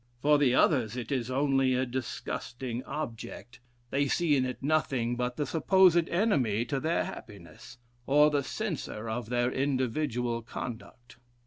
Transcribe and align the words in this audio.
For 0.19 0.39
the 0.39 0.55
others, 0.55 0.97
it 0.97 1.11
is 1.11 1.29
only 1.29 1.75
a 1.75 1.85
disgusting 1.85 2.83
object; 2.85 3.59
they 3.91 4.07
see 4.07 4.35
in 4.35 4.45
it 4.45 4.63
nothing 4.63 5.15
but 5.15 5.37
the 5.37 5.45
supposed 5.45 6.09
enemy 6.09 6.65
to 6.65 6.79
their 6.79 7.03
happiness, 7.03 7.77
or 8.07 8.31
the 8.31 8.41
censor 8.41 9.07
of 9.07 9.29
their 9.29 9.51
individual 9.51 10.41
conduct." 10.41 11.17